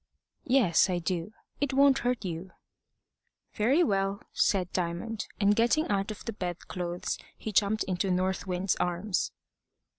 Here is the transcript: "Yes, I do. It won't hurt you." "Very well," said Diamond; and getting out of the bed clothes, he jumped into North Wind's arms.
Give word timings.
"Yes, 0.47 0.89
I 0.89 0.97
do. 0.97 1.31
It 1.59 1.73
won't 1.75 1.99
hurt 1.99 2.25
you." 2.25 2.53
"Very 3.53 3.83
well," 3.83 4.23
said 4.33 4.73
Diamond; 4.73 5.27
and 5.39 5.55
getting 5.55 5.87
out 5.89 6.09
of 6.09 6.25
the 6.25 6.33
bed 6.33 6.57
clothes, 6.67 7.19
he 7.37 7.51
jumped 7.51 7.83
into 7.83 8.09
North 8.09 8.47
Wind's 8.47 8.75
arms. 8.77 9.31